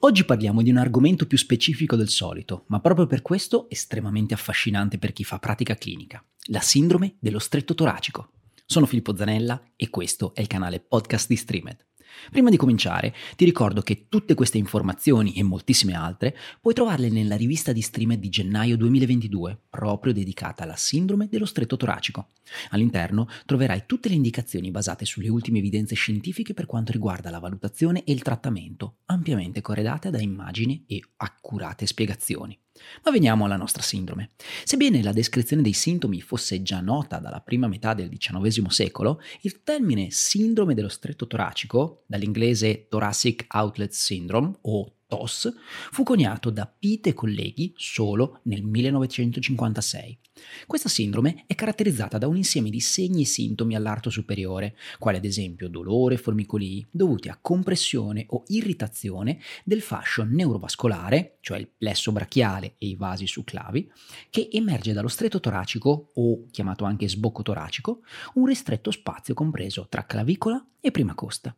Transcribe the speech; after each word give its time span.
Oggi 0.00 0.24
parliamo 0.24 0.62
di 0.62 0.70
un 0.70 0.76
argomento 0.76 1.26
più 1.26 1.36
specifico 1.36 1.96
del 1.96 2.08
solito, 2.08 2.64
ma 2.68 2.78
proprio 2.78 3.08
per 3.08 3.20
questo 3.20 3.68
estremamente 3.68 4.32
affascinante 4.32 4.96
per 4.96 5.12
chi 5.12 5.24
fa 5.24 5.40
pratica 5.40 5.74
clinica, 5.74 6.24
la 6.50 6.60
sindrome 6.60 7.16
dello 7.18 7.40
stretto 7.40 7.74
toracico. 7.74 8.30
Sono 8.64 8.86
Filippo 8.86 9.16
Zanella 9.16 9.60
e 9.74 9.90
questo 9.90 10.36
è 10.36 10.40
il 10.40 10.46
canale 10.46 10.78
podcast 10.78 11.26
di 11.26 11.34
Streamed. 11.34 11.87
Prima 12.30 12.50
di 12.50 12.56
cominciare, 12.56 13.14
ti 13.36 13.44
ricordo 13.44 13.80
che 13.80 14.06
tutte 14.08 14.34
queste 14.34 14.58
informazioni 14.58 15.34
e 15.34 15.42
moltissime 15.42 15.94
altre 15.94 16.36
puoi 16.60 16.74
trovarle 16.74 17.08
nella 17.08 17.36
rivista 17.36 17.72
di 17.72 17.80
Streamed 17.80 18.18
di 18.18 18.28
gennaio 18.28 18.76
2022, 18.76 19.58
proprio 19.70 20.12
dedicata 20.12 20.64
alla 20.64 20.76
sindrome 20.76 21.28
dello 21.28 21.46
stretto 21.46 21.76
toracico. 21.76 22.28
All'interno 22.70 23.28
troverai 23.46 23.84
tutte 23.86 24.08
le 24.08 24.14
indicazioni 24.14 24.70
basate 24.70 25.04
sulle 25.04 25.28
ultime 25.28 25.58
evidenze 25.58 25.94
scientifiche 25.94 26.54
per 26.54 26.66
quanto 26.66 26.92
riguarda 26.92 27.30
la 27.30 27.38
valutazione 27.38 28.04
e 28.04 28.12
il 28.12 28.22
trattamento, 28.22 28.98
ampiamente 29.06 29.60
corredate 29.60 30.10
da 30.10 30.20
immagini 30.20 30.84
e 30.86 31.02
accurate 31.16 31.86
spiegazioni. 31.86 32.58
Ma 33.04 33.10
veniamo 33.10 33.44
alla 33.44 33.56
nostra 33.56 33.82
sindrome. 33.82 34.30
Sebbene 34.64 35.02
la 35.02 35.12
descrizione 35.12 35.62
dei 35.62 35.72
sintomi 35.72 36.20
fosse 36.20 36.62
già 36.62 36.80
nota 36.80 37.18
dalla 37.18 37.40
prima 37.40 37.66
metà 37.66 37.94
del 37.94 38.08
XIX 38.08 38.66
secolo, 38.68 39.20
il 39.42 39.62
termine 39.62 40.10
sindrome 40.10 40.74
dello 40.74 40.88
stretto 40.88 41.26
toracico, 41.26 42.04
dall'inglese 42.08 42.86
Thoracic 42.88 43.44
Outlet 43.48 43.92
Syndrome 43.92 44.56
o 44.62 44.94
TOS, 45.06 45.54
fu 45.90 46.02
coniato 46.02 46.50
da 46.50 46.66
Pitt 46.66 47.06
e 47.06 47.14
colleghi 47.14 47.72
solo 47.76 48.40
nel 48.44 48.62
1956. 48.62 50.18
Questa 50.66 50.88
sindrome 50.88 51.44
è 51.46 51.54
caratterizzata 51.54 52.18
da 52.18 52.28
un 52.28 52.36
insieme 52.36 52.70
di 52.70 52.78
segni 52.78 53.22
e 53.22 53.26
sintomi 53.26 53.74
all'arto 53.74 54.10
superiore, 54.10 54.76
quali 54.98 55.16
ad 55.16 55.24
esempio 55.24 55.68
dolore 55.68 56.14
e 56.14 56.18
formicolii, 56.18 56.86
dovuti 56.90 57.28
a 57.28 57.38
compressione 57.40 58.26
o 58.28 58.44
irritazione 58.48 59.40
del 59.64 59.80
fascio 59.80 60.24
neurovascolare, 60.24 61.38
cioè 61.40 61.58
il 61.58 61.68
plesso 61.68 62.12
brachiale 62.12 62.74
e 62.78 62.88
i 62.88 62.94
vasi 62.94 63.26
succlavi, 63.26 63.90
che 64.30 64.48
emerge 64.52 64.92
dallo 64.92 65.08
stretto 65.08 65.40
toracico 65.40 66.12
o 66.14 66.46
chiamato 66.50 66.84
anche 66.84 67.08
sbocco 67.08 67.42
toracico, 67.42 68.02
un 68.34 68.46
ristretto 68.46 68.90
spazio 68.90 69.34
compreso 69.34 69.86
tra 69.88 70.04
clavicola 70.04 70.64
e 70.80 70.90
prima 70.90 71.14
costa. 71.14 71.56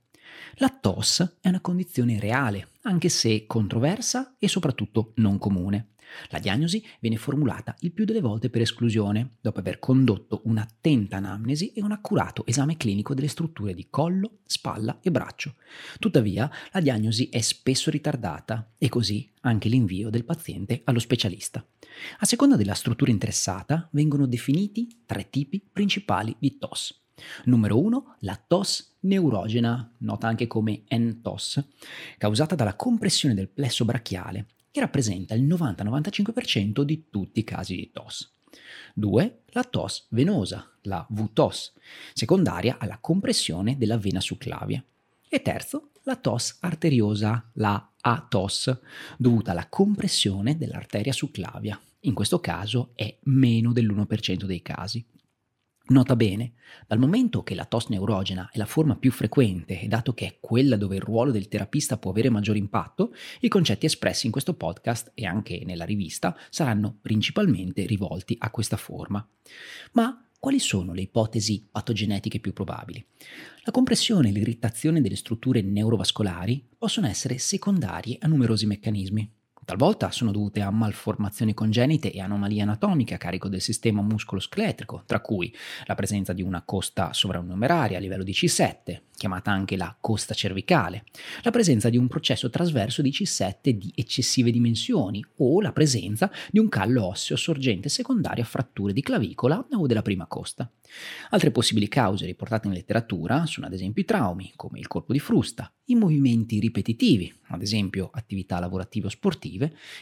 La 0.56 0.69
TOS 0.69 1.39
è 1.41 1.48
una 1.48 1.61
condizione 1.61 2.19
reale, 2.19 2.69
anche 2.83 3.09
se 3.09 3.47
controversa 3.47 4.37
e 4.39 4.48
soprattutto 4.48 5.12
non 5.17 5.39
comune. 5.39 5.91
La 6.31 6.39
diagnosi 6.39 6.84
viene 6.98 7.17
formulata 7.17 7.75
il 7.81 7.92
più 7.92 8.05
delle 8.05 8.20
volte 8.20 8.50
per 8.50 8.61
esclusione, 8.61 9.37
dopo 9.41 9.61
aver 9.61 9.78
condotto 9.78 10.42
un'attenta 10.45 11.17
anamnesi 11.17 11.72
e 11.72 11.83
un 11.83 11.92
accurato 11.92 12.45
esame 12.47 12.77
clinico 12.77 13.14
delle 13.14 13.28
strutture 13.28 13.75
di 13.75 13.87
collo, 13.91 14.39
spalla 14.45 14.98
e 15.03 15.11
braccio. 15.11 15.55
Tuttavia, 15.98 16.50
la 16.72 16.81
diagnosi 16.81 17.28
è 17.28 17.41
spesso 17.41 17.91
ritardata 17.91 18.75
e 18.77 18.89
così 18.89 19.31
anche 19.42 19.69
l'invio 19.69 20.11
del 20.11 20.25
paziente 20.25 20.83
allo 20.84 20.98
specialista. 20.98 21.65
A 22.19 22.27
seconda 22.27 22.56
della 22.56 22.75
struttura 22.75 23.11
interessata 23.11 23.89
vengono 23.92 24.27
definiti 24.27 25.03
tre 25.06 25.28
tipi 25.28 25.62
principali 25.72 26.34
di 26.39 26.59
TOS. 26.59 27.00
Numero 27.44 27.78
1, 27.78 28.16
la 28.20 28.42
TOS 28.46 28.96
neurogena, 29.00 29.94
nota 29.98 30.28
anche 30.28 30.46
come 30.46 30.82
NTOS, 30.88 31.64
causata 32.18 32.54
dalla 32.54 32.74
compressione 32.74 33.34
del 33.34 33.48
plesso 33.48 33.84
brachiale, 33.84 34.46
che 34.70 34.80
rappresenta 34.80 35.34
il 35.34 35.44
90-95% 35.44 36.82
di 36.82 37.06
tutti 37.10 37.41
i 37.41 37.44
casi 37.44 37.76
di 37.76 37.91
TOS. 37.92 38.32
2. 38.94 39.42
La 39.48 39.64
TOS 39.64 40.06
venosa, 40.10 40.70
la 40.82 41.06
VTOS, 41.08 41.72
secondaria 42.12 42.76
alla 42.78 42.98
compressione 42.98 43.76
della 43.76 43.98
vena 43.98 44.20
succlavia. 44.20 44.84
E 45.28 45.42
terzo, 45.42 45.91
la 46.04 46.16
TOS 46.16 46.58
arteriosa, 46.60 47.50
la 47.54 47.92
ATOS, 48.00 48.80
dovuta 49.16 49.52
alla 49.52 49.68
compressione 49.68 50.56
dell'arteria 50.56 51.12
succlavia. 51.12 51.80
In 52.00 52.14
questo 52.14 52.41
caso 52.41 52.92
è 52.94 53.19
meno 53.25 53.72
dell'1% 53.72 54.44
dei 54.44 54.62
casi. 54.62 55.04
Nota 55.91 56.15
bene, 56.15 56.53
dal 56.87 57.01
momento 57.01 57.43
che 57.43 57.56
la 57.56 57.65
tos 57.65 57.89
neurogena 57.89 58.49
è 58.53 58.59
la 58.59 58.65
forma 58.65 58.95
più 58.95 59.11
frequente 59.11 59.81
e 59.81 59.89
dato 59.89 60.15
che 60.15 60.27
è 60.27 60.37
quella 60.39 60.77
dove 60.77 60.95
il 60.95 61.03
ruolo 61.03 61.33
del 61.33 61.49
terapista 61.49 61.99
può 61.99 62.12
avere 62.12 62.31
maggior 62.31 62.56
impatto, 62.56 63.12
i 63.41 63.49
concetti 63.49 63.87
espressi 63.87 64.27
in 64.27 64.33
questo 64.33 64.55
podcast 64.55 65.11
e 65.15 65.27
anche 65.27 65.65
nella 65.65 65.84
rivista 65.84 66.37
saranno 66.49 66.97
principalmente 67.01 67.87
rivolti 67.87 68.37
a 68.39 68.51
questa 68.51 68.77
forma. 68.77 69.27
Ma 69.93 70.25
quali 70.39 70.61
sono 70.61 70.93
le 70.93 71.03
ipotesi 71.03 71.67
patogenetiche 71.69 72.39
più 72.39 72.53
probabili? 72.53 73.05
La 73.65 73.72
compressione 73.72 74.28
e 74.28 74.33
l'irritazione 74.33 75.01
delle 75.01 75.17
strutture 75.17 75.61
neurovascolari 75.61 76.69
possono 76.78 77.09
essere 77.09 77.39
secondarie 77.39 78.17
a 78.21 78.28
numerosi 78.28 78.65
meccanismi. 78.65 79.28
Talvolta 79.65 80.10
sono 80.10 80.32
dovute 80.32 80.62
a 80.62 80.71
malformazioni 80.71 81.54
congenite 81.54 82.12
e 82.12 82.21
anomalie 82.21 82.62
anatomiche 82.62 83.15
a 83.15 83.19
carico 83.19 83.48
del 83.48 83.60
sistema 83.60 84.03
muscolo-scheletrico, 84.03 85.04
tra 85.06 85.21
cui 85.21 85.54
la 85.87 85.94
presenza 85.94 86.32
di 86.32 86.43
una 86.43 86.62
costa 86.62 87.12
sovranumeraria 87.12 87.98
a 87.98 88.00
livello 88.00 88.25
di 88.25 88.32
C7, 88.32 89.00
chiamata 89.16 89.50
anche 89.50 89.76
la 89.76 89.94
costa 90.00 90.32
cervicale, 90.32 91.04
la 91.43 91.50
presenza 91.50 91.91
di 91.91 91.98
un 91.98 92.09
processo 92.09 92.48
trasverso 92.48 93.03
di 93.03 93.10
C7 93.10 93.69
di 93.69 93.93
eccessive 93.94 94.50
dimensioni 94.50 95.22
o 95.37 95.60
la 95.60 95.72
presenza 95.72 96.31
di 96.50 96.59
un 96.59 96.69
callo 96.69 97.04
osseo 97.06 97.37
sorgente 97.37 97.91
secondario 97.91 98.42
a 98.42 98.47
fratture 98.47 98.94
di 98.94 99.03
clavicola 99.03 99.65
o 99.72 99.87
della 99.87 100.03
prima 100.03 100.27
costa. 100.27 100.71
Altre 101.31 101.50
possibili 101.50 101.87
cause 101.87 102.25
riportate 102.25 102.66
in 102.66 102.72
letteratura 102.72 103.47
sono 103.47 103.66
ad 103.66 103.72
esempio 103.75 104.03
i 104.03 104.06
traumi, 104.06 104.53
come 104.56 104.78
il 104.78 104.88
colpo 104.88 105.12
di 105.12 105.21
frusta, 105.21 105.71
i 105.84 105.94
movimenti 105.94 106.59
ripetitivi, 106.59 107.32
ad 107.48 107.62
esempio 107.62 108.10
attività 108.12 108.59
lavorative 108.59 109.06
o 109.06 109.10
sportive, 109.10 109.50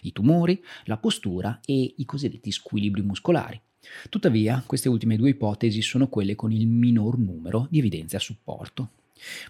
i 0.02 0.12
tumori, 0.12 0.62
la 0.84 0.96
postura 0.96 1.60
e 1.64 1.94
i 1.96 2.04
cosiddetti 2.04 2.50
squilibri 2.50 3.02
muscolari. 3.02 3.60
Tuttavia, 4.08 4.62
queste 4.66 4.88
ultime 4.88 5.16
due 5.16 5.30
ipotesi 5.30 5.80
sono 5.82 6.08
quelle 6.08 6.34
con 6.34 6.52
il 6.52 6.66
minor 6.66 7.18
numero 7.18 7.66
di 7.70 7.78
evidenze 7.78 8.16
a 8.16 8.20
supporto. 8.20 8.90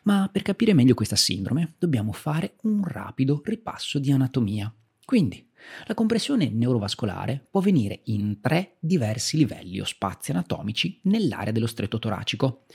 Ma 0.04 0.28
per 0.32 0.42
capire 0.42 0.74
meglio 0.74 0.94
questa 0.94 1.16
sindrome 1.16 1.74
dobbiamo 1.78 2.12
fare 2.12 2.54
un 2.62 2.84
rapido 2.84 3.42
ripasso 3.44 3.98
di 3.98 4.10
anatomia. 4.10 4.72
Quindi, 5.04 5.46
la 5.86 5.94
compressione 5.94 6.50
neurovascolare 6.50 7.46
può 7.50 7.60
avvenire 7.60 8.00
in 8.04 8.40
tre 8.40 8.76
diversi 8.78 9.36
livelli 9.36 9.80
o 9.80 9.84
spazi 9.84 10.30
anatomici 10.30 11.00
nell'area 11.04 11.52
dello 11.52 11.66
stretto 11.66 11.98
toracico. 11.98 12.66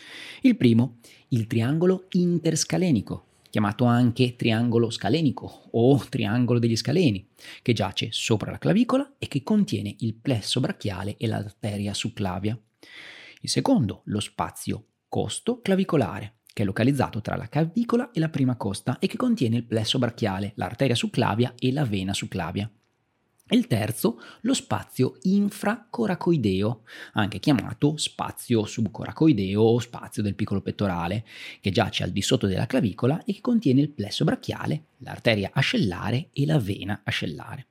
Il 0.41 0.57
primo, 0.57 0.97
il 1.29 1.47
triangolo 1.47 2.07
interscalenico, 2.11 3.27
chiamato 3.53 3.85
anche 3.85 4.35
triangolo 4.35 4.89
scalenico 4.89 5.69
o 5.73 6.03
triangolo 6.09 6.57
degli 6.57 6.75
scaleni, 6.75 7.29
che 7.61 7.73
giace 7.73 8.07
sopra 8.09 8.49
la 8.49 8.57
clavicola 8.57 9.13
e 9.19 9.27
che 9.27 9.43
contiene 9.43 9.95
il 9.99 10.15
plesso 10.15 10.59
brachiale 10.59 11.17
e 11.17 11.27
l'arteria 11.27 11.93
succlavia. 11.93 12.59
Il 13.41 13.49
secondo, 13.49 14.01
lo 14.05 14.19
spazio 14.19 14.85
costo 15.07 15.61
clavicolare, 15.61 16.37
che 16.51 16.63
è 16.63 16.65
localizzato 16.65 17.21
tra 17.21 17.35
la 17.35 17.47
clavicola 17.47 18.09
e 18.09 18.19
la 18.19 18.29
prima 18.29 18.55
costa 18.55 18.97
e 18.97 19.05
che 19.05 19.17
contiene 19.17 19.57
il 19.57 19.65
plesso 19.65 19.99
brachiale, 19.99 20.53
l'arteria 20.55 20.95
succlavia 20.95 21.53
e 21.59 21.71
la 21.71 21.85
vena 21.85 22.15
succlavia. 22.15 22.67
E 23.45 23.57
il 23.57 23.67
terzo, 23.67 24.21
lo 24.41 24.53
spazio 24.53 25.17
infracoracoideo, 25.23 26.83
anche 27.13 27.39
chiamato 27.39 27.97
spazio 27.97 28.65
subcoracoideo 28.65 29.61
o 29.61 29.79
spazio 29.79 30.23
del 30.23 30.33
piccolo 30.33 30.61
pettorale, 30.61 31.25
che 31.59 31.69
giace 31.69 32.03
al 32.03 32.11
di 32.11 32.21
sotto 32.21 32.47
della 32.47 32.65
clavicola 32.65 33.21
e 33.25 33.33
che 33.33 33.41
contiene 33.41 33.81
il 33.81 33.89
plesso 33.89 34.23
brachiale, 34.23 34.85
l'arteria 34.99 35.51
ascellare 35.53 36.29
e 36.31 36.45
la 36.45 36.57
vena 36.57 37.01
ascellare. 37.03 37.67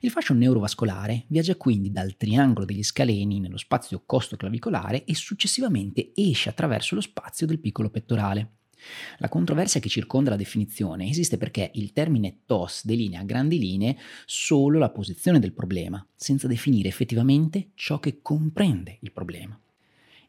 Il 0.00 0.10
fascio 0.10 0.32
neurovascolare 0.32 1.24
viaggia 1.28 1.56
quindi 1.56 1.92
dal 1.92 2.16
triangolo 2.16 2.64
degli 2.64 2.82
scaleni 2.82 3.38
nello 3.38 3.58
spazio 3.58 4.02
costo-clavicolare 4.04 5.04
e 5.04 5.14
successivamente 5.14 6.12
esce 6.14 6.48
attraverso 6.48 6.94
lo 6.94 7.02
spazio 7.02 7.46
del 7.46 7.60
piccolo 7.60 7.90
pettorale. 7.90 8.61
La 9.18 9.28
controversia 9.28 9.80
che 9.80 9.88
circonda 9.88 10.30
la 10.30 10.36
definizione 10.36 11.08
esiste 11.08 11.38
perché 11.38 11.70
il 11.74 11.92
termine 11.92 12.40
TOS 12.46 12.84
delinea 12.84 13.20
a 13.20 13.24
grandi 13.24 13.58
linee 13.58 13.96
solo 14.24 14.78
la 14.78 14.90
posizione 14.90 15.38
del 15.38 15.52
problema, 15.52 16.04
senza 16.14 16.46
definire 16.46 16.88
effettivamente 16.88 17.70
ciò 17.74 17.98
che 17.98 18.20
comprende 18.22 18.98
il 19.00 19.12
problema. 19.12 19.58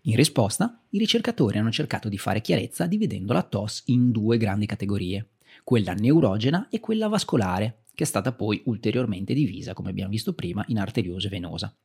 In 0.05 0.15
risposta, 0.15 0.81
i 0.89 0.97
ricercatori 0.97 1.57
hanno 1.57 1.71
cercato 1.71 2.09
di 2.09 2.17
fare 2.17 2.41
chiarezza 2.41 2.85
dividendo 2.85 3.31
la 3.31 3.43
TOS 3.43 3.83
in 3.85 4.11
due 4.11 4.37
grandi 4.37 4.65
categorie, 4.65 5.29
quella 5.63 5.93
neurogena 5.93 6.67
e 6.69 6.79
quella 6.79 7.07
vascolare, 7.07 7.82
che 7.95 8.03
è 8.03 8.07
stata 8.07 8.33
poi 8.33 8.61
ulteriormente 8.65 9.33
divisa, 9.33 9.73
come 9.73 9.89
abbiamo 9.89 10.09
visto 10.09 10.33
prima, 10.33 10.63
in 10.67 10.79
arteriosa 10.79 11.27
e 11.27 11.29
venosa. 11.29 11.75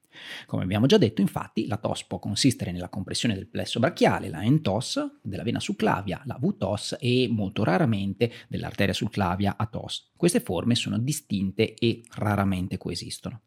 Come 0.47 0.63
abbiamo 0.63 0.87
già 0.87 0.99
detto, 0.99 1.21
infatti, 1.21 1.67
la 1.67 1.77
TOS 1.77 2.05
può 2.05 2.19
consistere 2.19 2.73
nella 2.73 2.89
compressione 2.89 3.35
del 3.35 3.47
plesso 3.47 3.79
brachiale, 3.79 4.29
la 4.29 4.43
NTOS, 4.43 5.19
della 5.23 5.43
vena 5.43 5.61
succlavia, 5.61 6.23
la 6.25 6.39
VTOS 6.41 6.97
e 7.01 7.29
molto 7.31 7.63
raramente 7.63 8.33
dell'arteria 8.49 8.95
succlavia 8.95 9.57
a 9.57 9.67
TOS. 9.67 10.13
Queste 10.17 10.41
forme 10.41 10.75
sono 10.75 10.99
distinte 10.99 11.75
e 11.75 12.03
raramente 12.15 12.79
coesistono. 12.79 13.43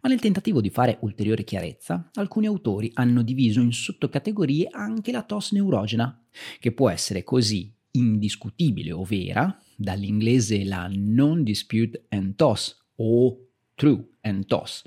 Ma 0.00 0.08
nel 0.08 0.20
tentativo 0.20 0.60
di 0.60 0.70
fare 0.70 0.98
ulteriore 1.02 1.44
chiarezza, 1.44 2.10
alcuni 2.14 2.46
autori 2.46 2.90
hanno 2.94 3.22
diviso 3.22 3.60
in 3.60 3.72
sottocategorie 3.72 4.68
anche 4.70 5.12
la 5.12 5.22
TOS 5.22 5.52
neurogena, 5.52 6.24
che 6.58 6.72
può 6.72 6.88
essere 6.90 7.22
così 7.22 7.72
indiscutibile 7.92 8.92
o 8.92 9.04
vera, 9.04 9.56
dall'inglese 9.82 10.64
la 10.64 10.90
non-dispute 10.92 12.06
and 12.08 12.36
toss 12.36 12.76
o 12.96 13.38
true 13.74 14.02
and 14.22 14.46
toss, 14.46 14.84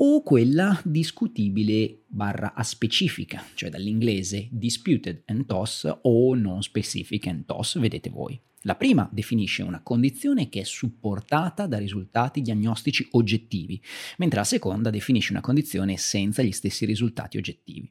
o 0.00 0.22
quella 0.22 0.80
discutibile 0.84 2.02
barra 2.06 2.54
aspecifica, 2.54 3.44
cioè 3.54 3.70
dall'inglese 3.70 4.48
disputed 4.50 5.22
and 5.26 5.46
toss 5.46 5.90
o 6.02 6.34
non 6.34 6.62
specific 6.62 7.26
and 7.26 7.44
toss, 7.44 7.78
vedete 7.78 8.10
voi. 8.10 8.40
La 8.62 8.74
prima 8.74 9.08
definisce 9.12 9.62
una 9.62 9.82
condizione 9.82 10.48
che 10.48 10.60
è 10.60 10.64
supportata 10.64 11.66
da 11.66 11.78
risultati 11.78 12.42
diagnostici 12.42 13.06
oggettivi, 13.12 13.80
mentre 14.18 14.40
la 14.40 14.44
seconda 14.44 14.90
definisce 14.90 15.32
una 15.32 15.40
condizione 15.40 15.96
senza 15.96 16.42
gli 16.42 16.52
stessi 16.52 16.84
risultati 16.84 17.36
oggettivi. 17.36 17.90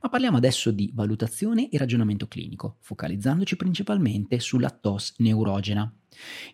Ma 0.00 0.08
parliamo 0.08 0.36
adesso 0.36 0.70
di 0.70 0.90
valutazione 0.94 1.68
e 1.68 1.78
ragionamento 1.78 2.26
clinico, 2.26 2.76
focalizzandoci 2.80 3.56
principalmente 3.56 4.40
sulla 4.40 4.70
TOS 4.70 5.14
neurogena. 5.18 5.92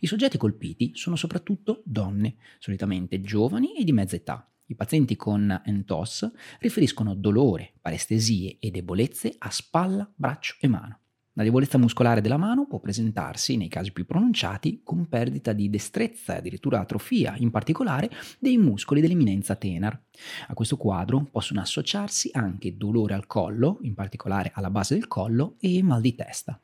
I 0.00 0.06
soggetti 0.06 0.38
colpiti 0.38 0.92
sono 0.94 1.16
soprattutto 1.16 1.82
donne, 1.84 2.36
solitamente 2.58 3.20
giovani 3.20 3.74
e 3.76 3.84
di 3.84 3.92
mezza 3.92 4.16
età. 4.16 4.50
I 4.66 4.74
pazienti 4.74 5.16
con 5.16 5.62
NTOS 5.66 6.30
riferiscono 6.60 7.14
dolore, 7.14 7.72
parestesie 7.80 8.58
e 8.60 8.70
debolezze 8.70 9.34
a 9.38 9.50
spalla, 9.50 10.10
braccio 10.14 10.56
e 10.60 10.68
mano. 10.68 11.00
La 11.38 11.44
debolezza 11.44 11.78
muscolare 11.78 12.20
della 12.20 12.36
mano 12.36 12.66
può 12.66 12.80
presentarsi, 12.80 13.56
nei 13.56 13.68
casi 13.68 13.92
più 13.92 14.04
pronunciati, 14.04 14.80
con 14.82 15.06
perdita 15.08 15.52
di 15.52 15.70
destrezza 15.70 16.34
e 16.34 16.38
addirittura 16.38 16.80
atrofia, 16.80 17.36
in 17.38 17.52
particolare 17.52 18.10
dei 18.40 18.56
muscoli 18.58 19.00
dell'eminenza 19.00 19.54
tenar. 19.54 20.02
A 20.48 20.54
questo 20.54 20.76
quadro 20.76 21.28
possono 21.30 21.60
associarsi 21.60 22.30
anche 22.32 22.76
dolore 22.76 23.14
al 23.14 23.28
collo, 23.28 23.78
in 23.82 23.94
particolare 23.94 24.50
alla 24.52 24.68
base 24.68 24.94
del 24.94 25.06
collo, 25.06 25.54
e 25.60 25.80
mal 25.80 26.00
di 26.00 26.16
testa. 26.16 26.60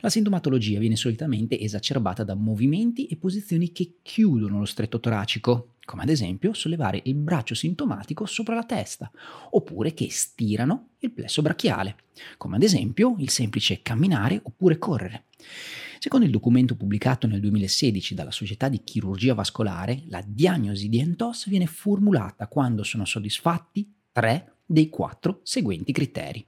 La 0.00 0.08
sintomatologia 0.08 0.78
viene 0.78 0.96
solitamente 0.96 1.60
esacerbata 1.60 2.24
da 2.24 2.34
movimenti 2.34 3.04
e 3.06 3.16
posizioni 3.16 3.72
che 3.72 3.96
chiudono 4.00 4.58
lo 4.58 4.64
stretto 4.64 5.00
toracico, 5.00 5.73
come 5.84 6.02
ad 6.02 6.08
esempio 6.08 6.52
sollevare 6.52 7.00
il 7.04 7.14
braccio 7.14 7.54
sintomatico 7.54 8.26
sopra 8.26 8.54
la 8.54 8.64
testa, 8.64 9.10
oppure 9.50 9.94
che 9.94 10.10
stirano 10.10 10.90
il 11.00 11.12
plesso 11.12 11.42
brachiale, 11.42 11.96
come 12.36 12.56
ad 12.56 12.62
esempio 12.62 13.16
il 13.18 13.30
semplice 13.30 13.82
camminare 13.82 14.40
oppure 14.42 14.78
correre. 14.78 15.26
Secondo 15.98 16.26
il 16.26 16.32
documento 16.32 16.76
pubblicato 16.76 17.26
nel 17.26 17.40
2016 17.40 18.14
dalla 18.14 18.30
Società 18.30 18.68
di 18.68 18.82
Chirurgia 18.84 19.32
Vascolare, 19.32 20.02
la 20.08 20.22
diagnosi 20.26 20.88
di 20.88 20.98
ENTOS 20.98 21.48
viene 21.48 21.66
formulata 21.66 22.46
quando 22.46 22.82
sono 22.82 23.04
soddisfatti 23.06 23.90
tre 24.12 24.56
dei 24.66 24.88
quattro 24.90 25.40
seguenti 25.42 25.92
criteri. 25.92 26.46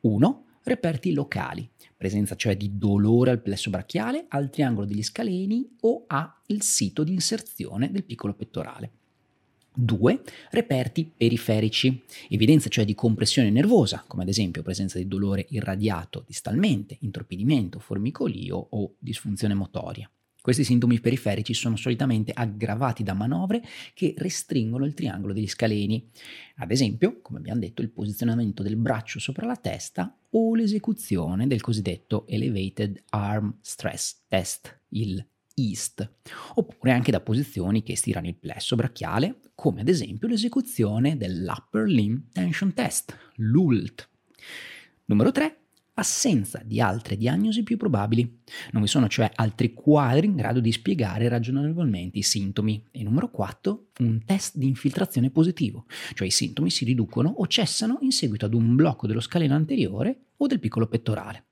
1. 0.00 0.44
Reperti 0.64 1.12
locali, 1.12 1.68
presenza 1.96 2.36
cioè 2.36 2.56
di 2.56 2.78
dolore 2.78 3.30
al 3.30 3.42
plesso 3.42 3.68
brachiale, 3.70 4.26
al 4.28 4.50
triangolo 4.50 4.86
degli 4.86 5.02
scaleni 5.02 5.68
o 5.80 6.04
al 6.06 6.32
sito 6.58 7.02
di 7.02 7.12
inserzione 7.12 7.90
del 7.90 8.04
piccolo 8.04 8.34
pettorale. 8.34 8.90
2. 9.74 10.22
Reperti 10.50 11.10
periferici, 11.16 12.02
evidenza 12.28 12.68
cioè 12.68 12.84
di 12.84 12.94
compressione 12.94 13.50
nervosa, 13.50 14.04
come 14.06 14.22
ad 14.22 14.28
esempio 14.28 14.62
presenza 14.62 14.98
di 14.98 15.08
dolore 15.08 15.46
irradiato 15.48 16.24
distalmente, 16.26 16.96
intorpidimento, 17.00 17.78
formicolio 17.78 18.66
o 18.70 18.94
disfunzione 18.98 19.54
motoria. 19.54 20.08
Questi 20.42 20.64
sintomi 20.64 20.98
periferici 20.98 21.54
sono 21.54 21.76
solitamente 21.76 22.32
aggravati 22.34 23.04
da 23.04 23.14
manovre 23.14 23.62
che 23.94 24.12
restringono 24.18 24.84
il 24.84 24.92
triangolo 24.92 25.32
degli 25.32 25.46
scaleni, 25.46 26.10
ad 26.56 26.72
esempio, 26.72 27.20
come 27.22 27.38
abbiamo 27.38 27.60
detto, 27.60 27.80
il 27.80 27.90
posizionamento 27.90 28.64
del 28.64 28.74
braccio 28.74 29.20
sopra 29.20 29.46
la 29.46 29.54
testa 29.54 30.18
o 30.30 30.54
l'esecuzione 30.56 31.46
del 31.46 31.60
cosiddetto 31.60 32.26
Elevated 32.26 33.04
Arm 33.10 33.58
Stress 33.60 34.24
Test, 34.26 34.80
il 34.88 35.24
EAST, 35.54 36.12
oppure 36.54 36.90
anche 36.90 37.12
da 37.12 37.20
posizioni 37.20 37.84
che 37.84 37.96
stirano 37.96 38.26
il 38.26 38.34
plesso 38.34 38.74
brachiale, 38.74 39.42
come 39.54 39.82
ad 39.82 39.88
esempio 39.88 40.26
l'esecuzione 40.26 41.16
dell'Upper 41.16 41.86
Limb 41.86 42.32
Tension 42.32 42.74
Test, 42.74 43.16
l'ULT. 43.36 44.08
Numero 45.04 45.30
3 45.30 45.61
assenza 45.94 46.62
di 46.64 46.80
altre 46.80 47.16
diagnosi 47.16 47.62
più 47.62 47.76
probabili. 47.76 48.40
Non 48.72 48.82
vi 48.82 48.88
sono 48.88 49.08
cioè 49.08 49.30
altri 49.34 49.72
quadri 49.74 50.26
in 50.26 50.36
grado 50.36 50.60
di 50.60 50.72
spiegare 50.72 51.28
ragionevolmente 51.28 52.18
i 52.18 52.22
sintomi. 52.22 52.84
E 52.90 53.02
numero 53.02 53.30
4, 53.30 53.88
un 53.98 54.24
test 54.24 54.56
di 54.56 54.66
infiltrazione 54.66 55.30
positivo, 55.30 55.86
cioè 56.14 56.26
i 56.26 56.30
sintomi 56.30 56.70
si 56.70 56.84
riducono 56.84 57.28
o 57.28 57.46
cessano 57.46 57.98
in 58.00 58.12
seguito 58.12 58.46
ad 58.46 58.54
un 58.54 58.74
blocco 58.74 59.06
dello 59.06 59.20
scaleno 59.20 59.54
anteriore 59.54 60.28
o 60.36 60.46
del 60.46 60.60
piccolo 60.60 60.86
pettorale. 60.86 61.46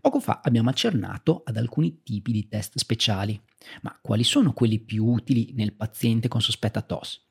Poco 0.00 0.20
fa 0.20 0.40
abbiamo 0.42 0.70
accennato 0.70 1.42
ad 1.44 1.56
alcuni 1.56 2.02
tipi 2.02 2.32
di 2.32 2.48
test 2.48 2.78
speciali, 2.78 3.40
ma 3.82 3.98
quali 4.00 4.24
sono 4.24 4.52
quelli 4.52 4.78
più 4.80 5.06
utili 5.06 5.52
nel 5.54 5.74
paziente 5.74 6.28
con 6.28 6.40
sospetta 6.40 6.82
TOS? 6.82 7.22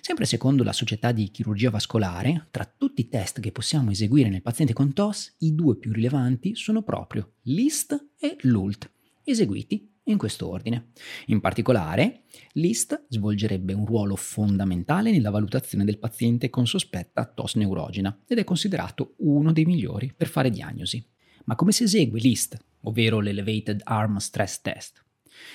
Sempre 0.00 0.26
secondo 0.26 0.62
la 0.62 0.72
Società 0.72 1.12
di 1.12 1.30
Chirurgia 1.30 1.70
Vascolare, 1.70 2.48
tra 2.50 2.64
tutti 2.64 3.02
i 3.02 3.08
test 3.08 3.40
che 3.40 3.52
possiamo 3.52 3.90
eseguire 3.90 4.28
nel 4.28 4.42
paziente 4.42 4.72
con 4.72 4.92
TOS, 4.92 5.36
i 5.38 5.54
due 5.54 5.76
più 5.76 5.92
rilevanti 5.92 6.54
sono 6.54 6.82
proprio 6.82 7.34
l'IST 7.42 8.10
e 8.18 8.36
l'ULT, 8.42 8.90
eseguiti 9.24 9.90
in 10.04 10.18
questo 10.18 10.48
ordine. 10.48 10.90
In 11.26 11.40
particolare, 11.40 12.24
l'IST 12.52 13.06
svolgerebbe 13.08 13.72
un 13.72 13.86
ruolo 13.86 14.16
fondamentale 14.16 15.10
nella 15.10 15.30
valutazione 15.30 15.84
del 15.84 15.98
paziente 15.98 16.50
con 16.50 16.66
sospetta 16.66 17.26
TOS 17.26 17.54
neurogena 17.56 18.18
ed 18.26 18.38
è 18.38 18.44
considerato 18.44 19.14
uno 19.18 19.52
dei 19.52 19.64
migliori 19.64 20.12
per 20.16 20.28
fare 20.28 20.50
diagnosi. 20.50 21.04
Ma 21.44 21.54
come 21.54 21.72
si 21.72 21.84
esegue 21.84 22.20
l'IST, 22.20 22.56
ovvero 22.82 23.20
l'Elevated 23.20 23.80
Arm 23.84 24.16
Stress 24.18 24.60
Test? 24.60 25.04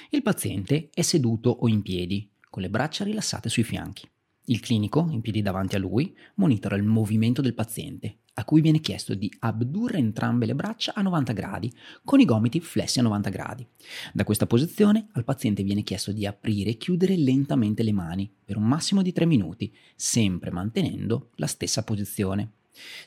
Il 0.10 0.22
paziente 0.22 0.90
è 0.94 1.02
seduto 1.02 1.50
o 1.50 1.68
in 1.68 1.82
piedi, 1.82 2.30
con 2.50 2.62
le 2.62 2.70
braccia 2.70 3.04
rilassate 3.04 3.50
sui 3.50 3.64
fianchi. 3.64 4.10
Il 4.46 4.60
clinico, 4.60 5.08
in 5.10 5.22
piedi 5.22 5.42
davanti 5.42 5.76
a 5.76 5.80
lui, 5.80 6.16
monitora 6.36 6.76
il 6.76 6.84
movimento 6.84 7.42
del 7.42 7.56
paziente, 7.56 8.20
a 8.36 8.46
cui 8.46 8.62
viene 8.62 8.80
chiesto 8.80 9.14
di 9.14 9.32
abdurre 9.40 9.98
entrambe 9.98 10.46
le 10.46 10.56
braccia 10.56 10.94
a 10.94 11.02
90 11.02 11.34
gradi, 11.34 11.74
con 12.04 12.20
i 12.20 12.26
gomiti 12.26 12.60
flessi 12.60 13.00
a 13.00 13.04
90 13.04 13.30
gradi. 13.30 13.68
Da 14.14 14.24
questa 14.24 14.46
posizione 14.46 15.08
al 15.14 15.24
paziente 15.24 15.64
viene 15.64 15.84
chiesto 15.84 16.12
di 16.12 16.26
aprire 16.26 16.72
e 16.72 16.78
chiudere 16.78 17.16
lentamente 17.16 17.82
le 17.82 17.94
mani 17.94 18.32
per 18.44 18.58
un 18.58 18.66
massimo 18.66 19.02
di 19.02 19.14
3 19.14 19.26
minuti, 19.26 19.74
sempre 19.96 20.52
mantenendo 20.52 21.32
la 21.36 21.48
stessa 21.48 21.84
posizione. 21.84 22.52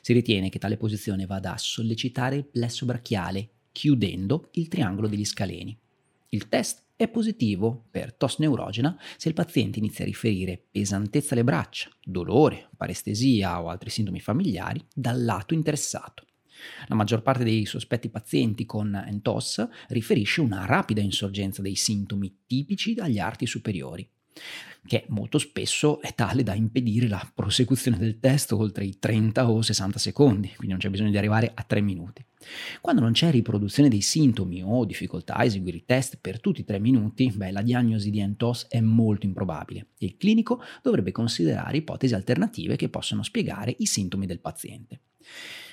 Si 0.01 0.13
ritiene 0.13 0.49
che 0.49 0.59
tale 0.59 0.77
posizione 0.77 1.25
vada 1.25 1.53
a 1.53 1.57
sollecitare 1.57 2.35
il 2.37 2.45
plesso 2.45 2.85
brachiale, 2.85 3.49
chiudendo 3.71 4.49
il 4.53 4.67
triangolo 4.67 5.07
degli 5.07 5.25
scaleni. 5.25 5.77
Il 6.29 6.47
test 6.47 6.83
è 6.95 7.07
positivo 7.07 7.85
per 7.89 8.13
tos 8.13 8.39
neurogena 8.39 8.99
se 9.15 9.29
il 9.29 9.33
paziente 9.33 9.79
inizia 9.79 10.03
a 10.03 10.07
riferire 10.07 10.61
pesantezza 10.69 11.33
alle 11.33 11.43
braccia, 11.43 11.89
dolore, 12.03 12.69
parestesia 12.75 13.61
o 13.61 13.69
altri 13.69 13.89
sintomi 13.89 14.19
familiari 14.19 14.85
dal 14.93 15.23
lato 15.23 15.53
interessato. 15.53 16.25
La 16.87 16.95
maggior 16.95 17.21
parte 17.21 17.45
dei 17.45 17.65
sospetti 17.65 18.09
pazienti 18.09 18.65
con 18.65 18.91
NTOS 18.91 19.67
riferisce 19.89 20.41
una 20.41 20.65
rapida 20.65 20.99
insorgenza 20.99 21.61
dei 21.61 21.75
sintomi 21.75 22.39
tipici 22.45 22.93
dagli 22.93 23.17
arti 23.17 23.45
superiori 23.45 24.07
che 24.85 25.05
molto 25.09 25.37
spesso 25.37 26.01
è 26.01 26.15
tale 26.15 26.43
da 26.43 26.53
impedire 26.53 27.07
la 27.07 27.29
prosecuzione 27.33 27.97
del 27.97 28.19
test 28.19 28.51
oltre 28.53 28.85
i 28.85 28.97
30 28.97 29.49
o 29.49 29.61
60 29.61 29.99
secondi, 29.99 30.47
quindi 30.55 30.69
non 30.69 30.77
c'è 30.77 30.89
bisogno 30.89 31.11
di 31.11 31.17
arrivare 31.17 31.51
a 31.53 31.63
3 31.63 31.81
minuti. 31.81 32.25
Quando 32.79 33.01
non 33.01 33.11
c'è 33.11 33.29
riproduzione 33.29 33.89
dei 33.89 34.01
sintomi 34.01 34.63
o 34.63 34.85
difficoltà 34.85 35.35
a 35.35 35.43
eseguire 35.43 35.77
i 35.77 35.85
test 35.85 36.17
per 36.21 36.39
tutti 36.39 36.61
i 36.61 36.65
3 36.65 36.79
minuti, 36.79 37.31
beh, 37.31 37.51
la 37.51 37.61
diagnosi 37.61 38.09
di 38.09 38.25
NTOS 38.25 38.67
è 38.69 38.79
molto 38.79 39.25
improbabile 39.25 39.87
e 39.97 40.05
il 40.05 40.17
clinico 40.17 40.61
dovrebbe 40.81 41.11
considerare 41.11 41.77
ipotesi 41.77 42.15
alternative 42.15 42.75
che 42.75 42.89
possono 42.89 43.23
spiegare 43.23 43.75
i 43.79 43.85
sintomi 43.85 44.25
del 44.25 44.39
paziente. 44.39 45.01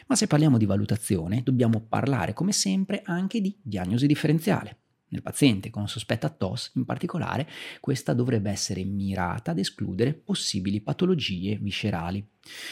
Ma 0.09 0.17
se 0.17 0.27
parliamo 0.27 0.59
di 0.59 0.67
valutazione, 0.67 1.43
dobbiamo 1.43 1.81
parlare 1.81 2.33
come 2.33 2.53
sempre 2.53 3.03
anche 3.05 3.41
di 3.41 3.57
diagnosi 3.63 4.07
differenziale. 4.07 4.79
Nel 5.09 5.23
paziente 5.23 5.71
con 5.71 5.89
sospetta 5.89 6.29
TOS, 6.29 6.73
in 6.75 6.85
particolare, 6.85 7.49
questa 7.81 8.13
dovrebbe 8.13 8.51
essere 8.51 8.85
mirata 8.85 9.53
ad 9.53 9.59
escludere 9.59 10.15
possibili 10.15 10.81
patologie 10.81 11.57
viscerali. 11.57 12.27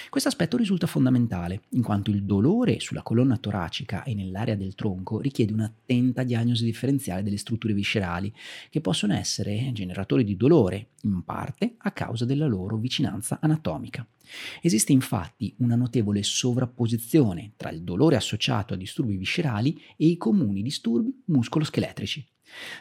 Questo 0.08 0.28
aspetto 0.28 0.56
risulta 0.56 0.86
fondamentale, 0.86 1.62
in 1.70 1.82
quanto 1.82 2.10
il 2.10 2.22
dolore 2.22 2.80
sulla 2.80 3.02
colonna 3.02 3.36
toracica 3.36 4.02
e 4.04 4.14
nell'area 4.14 4.54
del 4.54 4.74
tronco 4.74 5.20
richiede 5.20 5.52
un'attenta 5.52 6.22
diagnosi 6.22 6.64
differenziale 6.64 7.22
delle 7.22 7.36
strutture 7.36 7.74
viscerali, 7.74 8.32
che 8.70 8.80
possono 8.80 9.14
essere 9.14 9.70
generatori 9.72 10.24
di 10.24 10.36
dolore, 10.36 10.90
in 11.02 11.22
parte 11.24 11.74
a 11.78 11.90
causa 11.92 12.24
della 12.24 12.46
loro 12.46 12.76
vicinanza 12.76 13.38
anatomica. 13.40 14.06
Esiste 14.62 14.92
infatti 14.92 15.54
una 15.58 15.76
notevole 15.76 16.22
sovrapposizione 16.22 17.52
tra 17.56 17.70
il 17.70 17.82
dolore 17.82 18.16
associato 18.16 18.74
a 18.74 18.76
disturbi 18.76 19.16
viscerali 19.16 19.80
e 19.96 20.06
i 20.06 20.16
comuni 20.16 20.62
disturbi 20.62 21.22
muscoloscheletrici. 21.26 22.26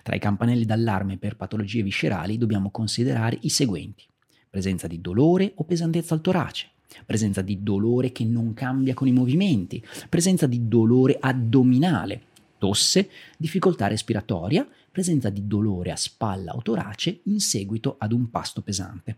Tra 0.03 0.15
i 0.15 0.19
campanelli 0.19 0.65
d'allarme 0.65 1.17
per 1.17 1.35
patologie 1.35 1.81
viscerali 1.81 2.37
dobbiamo 2.37 2.71
considerare 2.71 3.37
i 3.41 3.49
seguenti. 3.49 4.05
Presenza 4.49 4.87
di 4.87 5.01
dolore 5.01 5.51
o 5.55 5.63
pesantezza 5.63 6.13
al 6.13 6.21
torace, 6.21 6.72
presenza 7.05 7.41
di 7.41 7.63
dolore 7.63 8.11
che 8.11 8.25
non 8.25 8.53
cambia 8.53 8.93
con 8.93 9.07
i 9.07 9.11
movimenti, 9.11 9.83
presenza 10.09 10.47
di 10.47 10.67
dolore 10.67 11.17
addominale, 11.19 12.21
tosse, 12.57 13.09
difficoltà 13.37 13.87
respiratoria, 13.87 14.67
presenza 14.93 15.31
di 15.31 15.47
dolore 15.47 15.89
a 15.89 15.95
spalla 15.95 16.53
o 16.53 16.61
torace 16.61 17.21
in 17.23 17.39
seguito 17.39 17.95
ad 17.97 18.11
un 18.11 18.29
pasto 18.29 18.61
pesante. 18.61 19.17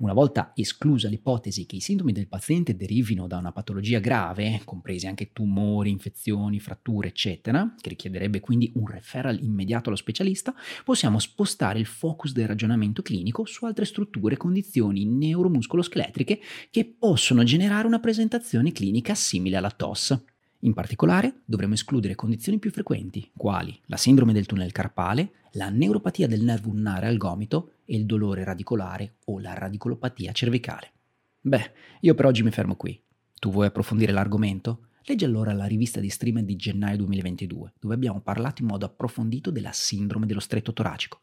Una 0.00 0.12
volta 0.12 0.52
esclusa 0.54 1.08
l'ipotesi 1.08 1.64
che 1.64 1.76
i 1.76 1.80
sintomi 1.80 2.12
del 2.12 2.28
paziente 2.28 2.76
derivino 2.76 3.26
da 3.26 3.38
una 3.38 3.50
patologia 3.50 4.00
grave, 4.00 4.60
compresi 4.64 5.06
anche 5.06 5.32
tumori, 5.32 5.88
infezioni, 5.88 6.60
fratture, 6.60 7.08
eccetera, 7.08 7.74
che 7.80 7.88
richiederebbe 7.88 8.40
quindi 8.40 8.70
un 8.74 8.86
referral 8.86 9.42
immediato 9.42 9.88
allo 9.88 9.96
specialista, 9.96 10.54
possiamo 10.84 11.18
spostare 11.18 11.78
il 11.78 11.86
focus 11.86 12.32
del 12.32 12.46
ragionamento 12.46 13.00
clinico 13.00 13.46
su 13.46 13.64
altre 13.64 13.86
strutture 13.86 14.34
e 14.34 14.38
condizioni 14.38 15.06
neuromuscoloscheletriche 15.06 16.38
che 16.70 16.84
possono 16.84 17.44
generare 17.44 17.86
una 17.86 17.98
presentazione 17.98 18.72
clinica 18.72 19.14
simile 19.14 19.56
alla 19.56 19.70
TOS. 19.70 20.36
In 20.62 20.74
particolare 20.74 21.42
dovremo 21.44 21.74
escludere 21.74 22.16
condizioni 22.16 22.58
più 22.58 22.72
frequenti, 22.72 23.30
quali 23.36 23.78
la 23.86 23.96
sindrome 23.96 24.32
del 24.32 24.46
tunnel 24.46 24.72
carpale, 24.72 25.30
la 25.52 25.68
neuropatia 25.68 26.26
del 26.26 26.42
nervo 26.42 26.70
ulnare 26.70 27.06
al 27.06 27.16
gomito 27.16 27.74
e 27.84 27.94
il 27.94 28.06
dolore 28.06 28.42
radicolare 28.42 29.14
o 29.26 29.38
la 29.38 29.54
radicolopatia 29.54 30.32
cervicale. 30.32 30.90
Beh, 31.40 31.72
io 32.00 32.14
per 32.14 32.26
oggi 32.26 32.42
mi 32.42 32.50
fermo 32.50 32.74
qui. 32.74 33.00
Tu 33.38 33.50
vuoi 33.50 33.66
approfondire 33.66 34.10
l'argomento? 34.10 34.88
Leggi 35.04 35.24
allora 35.24 35.52
la 35.52 35.66
rivista 35.66 36.00
di 36.00 36.10
streaming 36.10 36.44
di 36.44 36.56
gennaio 36.56 36.96
2022, 36.98 37.74
dove 37.78 37.94
abbiamo 37.94 38.20
parlato 38.20 38.60
in 38.60 38.68
modo 38.68 38.84
approfondito 38.84 39.52
della 39.52 39.72
sindrome 39.72 40.26
dello 40.26 40.40
stretto 40.40 40.72
toracico. 40.72 41.20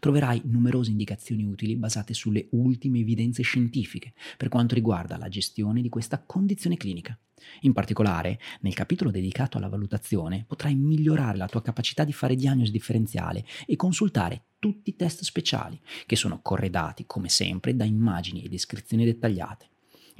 Troverai 0.00 0.42
numerose 0.44 0.90
indicazioni 0.90 1.44
utili 1.44 1.76
basate 1.76 2.14
sulle 2.14 2.48
ultime 2.50 3.00
evidenze 3.00 3.42
scientifiche 3.42 4.12
per 4.36 4.48
quanto 4.48 4.74
riguarda 4.74 5.16
la 5.16 5.28
gestione 5.28 5.82
di 5.82 5.88
questa 5.88 6.22
condizione 6.22 6.76
clinica. 6.76 7.18
In 7.62 7.72
particolare, 7.72 8.38
nel 8.60 8.74
capitolo 8.74 9.10
dedicato 9.10 9.56
alla 9.58 9.68
valutazione 9.68 10.44
potrai 10.46 10.74
migliorare 10.74 11.38
la 11.38 11.46
tua 11.46 11.62
capacità 11.62 12.04
di 12.04 12.12
fare 12.12 12.34
diagnosi 12.34 12.72
differenziale 12.72 13.44
e 13.66 13.76
consultare 13.76 14.42
tutti 14.58 14.90
i 14.90 14.96
test 14.96 15.22
speciali, 15.22 15.80
che 16.06 16.16
sono 16.16 16.40
corredati, 16.42 17.06
come 17.06 17.28
sempre, 17.28 17.76
da 17.76 17.84
immagini 17.84 18.42
e 18.42 18.48
descrizioni 18.48 19.04
dettagliate. 19.04 19.68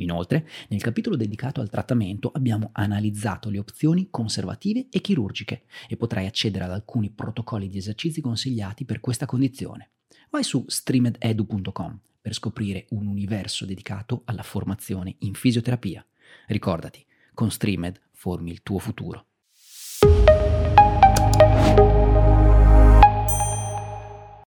Inoltre, 0.01 0.49
nel 0.69 0.83
capitolo 0.83 1.17
dedicato 1.17 1.61
al 1.61 1.71
trattamento 1.71 2.31
abbiamo 2.33 2.71
analizzato 2.73 3.51
le 3.51 3.59
opzioni 3.59 4.09
conservative 4.11 4.87
e 4.91 5.01
chirurgiche 5.01 5.63
e 5.89 5.97
potrai 5.97 6.27
accedere 6.27 6.65
ad 6.65 6.73
alcuni 6.73 7.11
protocolli 7.11 7.69
di 7.69 7.79
esercizi 7.79 8.21
consigliati 8.21 8.85
per 8.85 9.01
questa 9.01 9.27
condizione. 9.27 9.91
Vai 10.31 10.45
su 10.45 10.65
streamededu.com 10.67 12.01
per 12.21 12.35
scoprire 12.35 12.87
un 12.91 13.07
universo 13.07 13.65
dedicato 13.65 14.23
alla 14.27 14.43
formazione 14.43 15.17
in 15.21 15.35
fisioterapia. 15.35 16.05
Ricordati, 16.47 17.05
con 17.33 17.51
Streamed 17.51 18.01
formi 18.13 18.51
il 18.51 18.63
tuo 18.63 18.79
futuro. 18.79 19.27